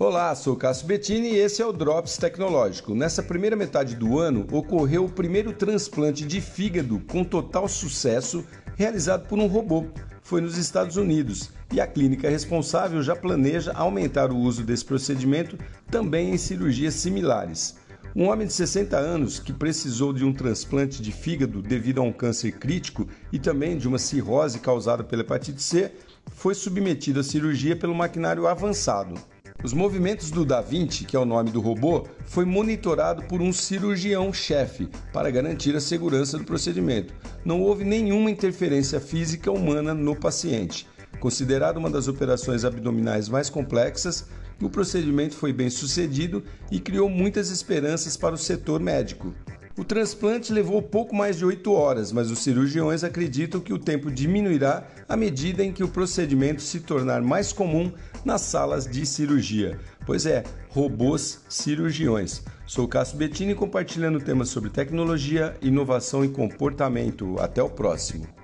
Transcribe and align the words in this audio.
Olá, 0.00 0.32
sou 0.36 0.54
Cássio 0.54 0.86
Bettini 0.86 1.30
e 1.30 1.38
esse 1.38 1.60
é 1.60 1.66
o 1.66 1.72
Drops 1.72 2.16
Tecnológico. 2.16 2.94
Nessa 2.94 3.20
primeira 3.20 3.56
metade 3.56 3.96
do 3.96 4.16
ano, 4.16 4.46
ocorreu 4.52 5.04
o 5.04 5.10
primeiro 5.10 5.52
transplante 5.52 6.24
de 6.24 6.40
fígado 6.40 7.00
com 7.00 7.24
total 7.24 7.66
sucesso 7.66 8.46
realizado 8.76 9.26
por 9.26 9.40
um 9.40 9.48
robô. 9.48 9.86
Foi 10.22 10.40
nos 10.40 10.56
Estados 10.56 10.96
Unidos 10.96 11.50
e 11.72 11.80
a 11.80 11.86
clínica 11.86 12.30
responsável 12.30 13.02
já 13.02 13.16
planeja 13.16 13.72
aumentar 13.72 14.30
o 14.30 14.36
uso 14.36 14.62
desse 14.62 14.84
procedimento 14.84 15.58
também 15.90 16.30
em 16.32 16.38
cirurgias 16.38 16.94
similares. 16.94 17.76
Um 18.14 18.28
homem 18.28 18.46
de 18.46 18.52
60 18.52 18.96
anos 18.96 19.40
que 19.40 19.52
precisou 19.52 20.12
de 20.12 20.24
um 20.24 20.32
transplante 20.32 21.02
de 21.02 21.10
fígado 21.10 21.60
devido 21.60 22.00
a 22.00 22.04
um 22.04 22.12
câncer 22.12 22.52
crítico 22.52 23.08
e 23.32 23.38
também 23.40 23.76
de 23.76 23.88
uma 23.88 23.98
cirrose 23.98 24.60
causada 24.60 25.02
pela 25.02 25.22
hepatite 25.22 25.60
C 25.60 25.90
foi 26.30 26.54
submetido 26.54 27.18
à 27.18 27.24
cirurgia 27.24 27.74
pelo 27.74 27.96
maquinário 27.96 28.46
avançado. 28.46 29.14
Os 29.62 29.72
movimentos 29.72 30.30
do 30.30 30.44
Da 30.44 30.60
Vinci, 30.60 31.04
que 31.04 31.16
é 31.16 31.18
o 31.18 31.24
nome 31.24 31.50
do 31.50 31.60
robô, 31.60 32.06
foi 32.26 32.44
monitorado 32.44 33.24
por 33.24 33.42
um 33.42 33.52
cirurgião-chefe 33.52 34.88
para 35.12 35.32
garantir 35.32 35.74
a 35.74 35.80
segurança 35.80 36.38
do 36.38 36.44
procedimento. 36.44 37.12
Não 37.44 37.60
houve 37.60 37.84
nenhuma 37.84 38.30
interferência 38.30 39.00
física 39.00 39.50
humana 39.50 39.92
no 39.92 40.14
paciente. 40.14 40.86
Considerado 41.18 41.78
uma 41.78 41.90
das 41.90 42.06
operações 42.06 42.64
abdominais 42.64 43.28
mais 43.28 43.50
complexas, 43.50 44.26
o 44.62 44.70
procedimento 44.70 45.34
foi 45.34 45.52
bem 45.52 45.68
sucedido 45.68 46.44
e 46.70 46.78
criou 46.78 47.08
muitas 47.10 47.50
esperanças 47.50 48.16
para 48.16 48.36
o 48.36 48.38
setor 48.38 48.78
médico. 48.78 49.34
O 49.78 49.84
transplante 49.84 50.52
levou 50.52 50.82
pouco 50.82 51.14
mais 51.14 51.38
de 51.38 51.44
8 51.44 51.72
horas, 51.72 52.10
mas 52.10 52.32
os 52.32 52.40
cirurgiões 52.40 53.04
acreditam 53.04 53.60
que 53.60 53.72
o 53.72 53.78
tempo 53.78 54.10
diminuirá 54.10 54.82
à 55.08 55.16
medida 55.16 55.64
em 55.64 55.72
que 55.72 55.84
o 55.84 55.88
procedimento 55.88 56.60
se 56.60 56.80
tornar 56.80 57.22
mais 57.22 57.52
comum 57.52 57.92
nas 58.24 58.40
salas 58.40 58.88
de 58.88 59.06
cirurgia. 59.06 59.78
Pois 60.04 60.26
é, 60.26 60.42
robôs 60.70 61.44
cirurgiões. 61.48 62.42
Sou 62.66 62.88
Cássio 62.88 63.18
Bettini 63.18 63.54
compartilhando 63.54 64.18
temas 64.18 64.48
sobre 64.48 64.68
tecnologia, 64.68 65.56
inovação 65.62 66.24
e 66.24 66.28
comportamento. 66.28 67.36
Até 67.38 67.62
o 67.62 67.70
próximo. 67.70 68.37